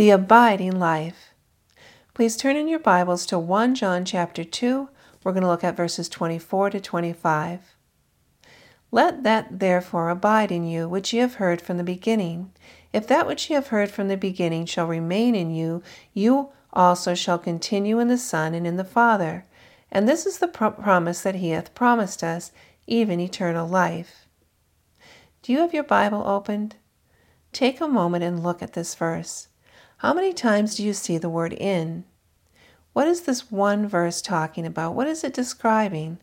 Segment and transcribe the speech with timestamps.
[0.00, 1.34] the abiding life.
[2.14, 4.88] Please turn in your Bibles to 1 John chapter 2.
[5.22, 7.76] We're going to look at verses 24 to 25.
[8.90, 12.50] Let that therefore abide in you which ye have heard from the beginning.
[12.94, 15.82] If that which ye have heard from the beginning shall remain in you,
[16.14, 19.44] you also shall continue in the Son and in the Father.
[19.92, 22.52] And this is the pro- promise that he hath promised us,
[22.86, 24.26] even eternal life.
[25.42, 26.76] Do you have your Bible opened?
[27.52, 29.48] Take a moment and look at this verse.
[30.00, 32.04] How many times do you see the word in?
[32.94, 34.94] What is this one verse talking about?
[34.94, 36.16] What is it describing?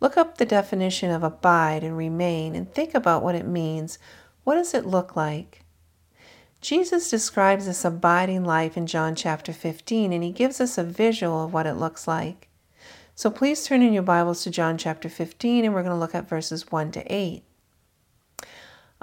[0.00, 4.00] Look up the definition of abide and remain and think about what it means.
[4.42, 5.64] What does it look like?
[6.60, 11.44] Jesus describes this abiding life in John chapter 15 and he gives us a visual
[11.44, 12.48] of what it looks like.
[13.14, 16.16] So please turn in your Bibles to John chapter 15 and we're going to look
[16.16, 17.44] at verses 1 to 8.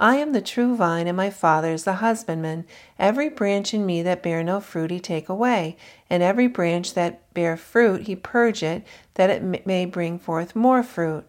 [0.02, 2.64] I am the true vine, and my Father is the husbandman.
[2.98, 5.76] Every branch in me that bear no fruit he take away,
[6.10, 10.82] and every branch that bear fruit he purge it, that it may bring forth more
[10.82, 11.24] fruit.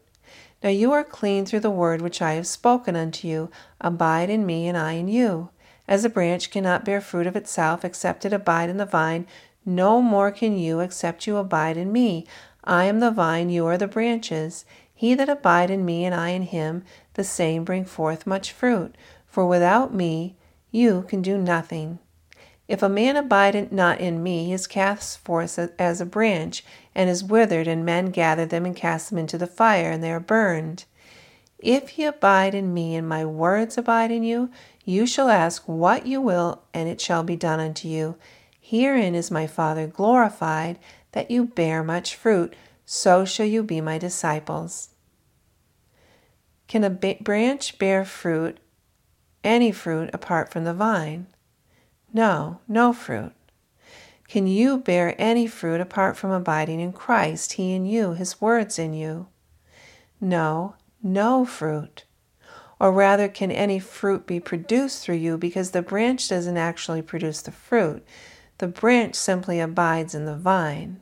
[0.63, 3.51] Now you are clean through the word which I have spoken unto you.
[3.79, 5.49] Abide in me, and I in you.
[5.87, 9.27] As a branch cannot bear fruit of itself except it abide in the vine,
[9.67, 12.25] no more can you except you abide in me.
[12.63, 14.65] I am the vine, you are the branches.
[14.93, 16.83] He that abide in me and I in him,
[17.15, 18.95] the same bring forth much fruit.
[19.27, 20.35] For without me
[20.71, 21.99] you can do nothing.
[22.67, 26.63] If a man abide not in me, he is cast forth as a branch,
[26.95, 30.11] and is withered, and men gather them and cast them into the fire, and they
[30.11, 30.85] are burned.
[31.59, 34.49] If ye abide in me, and my words abide in you,
[34.85, 38.15] you shall ask what you will, and it shall be done unto you.
[38.65, 40.79] Herein is my Father glorified,
[41.11, 44.91] that you bear much fruit, so shall you be my disciples.
[46.69, 48.59] Can a branch bear fruit,
[49.43, 51.27] any fruit, apart from the vine?
[52.13, 53.33] No, no fruit.
[54.29, 58.79] Can you bear any fruit apart from abiding in Christ, He in you, His words
[58.79, 59.27] in you?
[60.21, 62.05] No, no fruit.
[62.79, 67.41] Or rather, can any fruit be produced through you because the branch doesn't actually produce
[67.41, 68.05] the fruit?
[68.63, 71.01] The branch simply abides in the vine.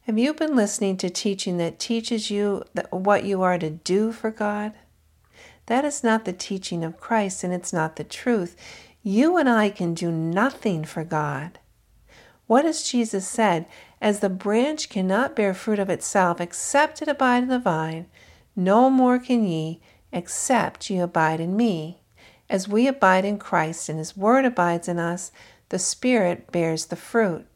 [0.00, 4.32] Have you been listening to teaching that teaches you what you are to do for
[4.32, 4.72] God?
[5.66, 8.56] That is not the teaching of Christ and it's not the truth.
[9.04, 11.60] You and I can do nothing for God.
[12.48, 13.66] What has Jesus said?
[14.00, 18.06] As the branch cannot bear fruit of itself except it abide in the vine,
[18.56, 19.80] no more can ye
[20.10, 22.00] except ye abide in me.
[22.48, 25.30] As we abide in Christ and his word abides in us,
[25.70, 27.46] the Spirit bears the fruit.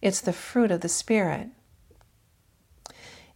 [0.00, 1.48] It's the fruit of the Spirit.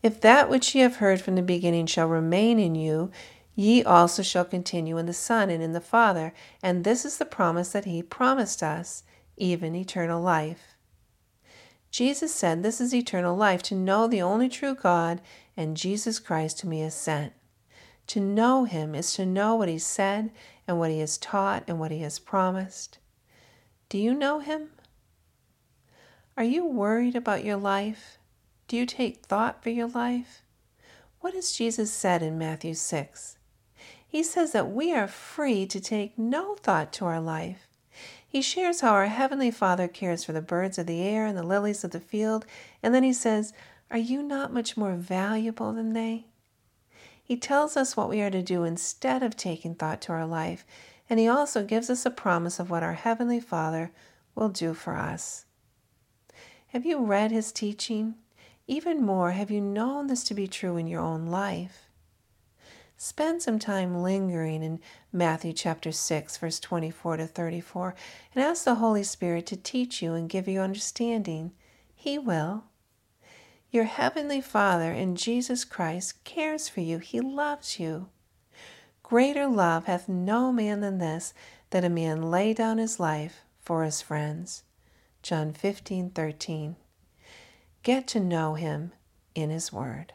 [0.03, 3.11] If that which ye have heard from the beginning shall remain in you,
[3.55, 6.35] ye also shall continue in the Son and in the Father.
[6.63, 9.03] And this is the promise that he promised us,
[9.37, 10.77] even eternal life.
[11.91, 15.23] Jesus said, This is eternal life, to know the only true God
[15.57, 17.33] and Jesus Christ whom he has sent.
[18.09, 20.31] To know him is to know what he said
[20.69, 22.99] and what he has taught and what he has promised.
[23.89, 24.71] Do you know him?
[26.37, 28.19] Are you worried about your life?
[28.67, 30.43] Do you take thought for your life?
[31.21, 33.39] What has Jesus said in Matthew 6?
[34.07, 37.69] He says that we are free to take no thought to our life.
[38.27, 41.43] He shares how our Heavenly Father cares for the birds of the air and the
[41.45, 42.45] lilies of the field,
[42.83, 43.53] and then he says,
[43.91, 46.27] Are you not much more valuable than they?
[47.23, 50.67] He tells us what we are to do instead of taking thought to our life,
[51.09, 53.93] and he also gives us a promise of what our Heavenly Father
[54.35, 55.47] will do for us.
[56.69, 58.17] Have you read his teaching?
[58.67, 61.89] Even more, have you known this to be true in your own life?
[62.99, 64.81] Spend some time lingering in
[65.13, 67.95] Matthew chapter 6, verse 24 to 34,
[68.35, 71.53] and ask the Holy Spirit to teach you and give you understanding.
[71.95, 72.65] He will.
[73.71, 78.09] Your Heavenly Father in Jesus Christ cares for you, He loves you.
[79.09, 81.33] Greater love hath no man than this,
[81.71, 84.65] that a man lay down his life for his friends.
[85.23, 86.75] John 15 13.
[87.85, 88.91] Get to know Him
[89.37, 90.13] in His Word.